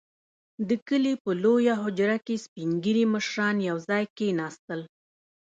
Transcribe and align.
•د 0.67 0.71
کلي 0.87 1.13
په 1.23 1.31
لويه 1.43 1.73
حجره 1.83 2.17
کې 2.25 2.35
سپين 2.45 2.69
ږيري 2.83 3.05
مشران 3.13 3.55
يو 3.69 3.77
ځای 3.87 4.03
کښېناستل. 4.17 4.81